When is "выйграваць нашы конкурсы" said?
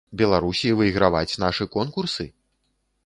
0.79-2.29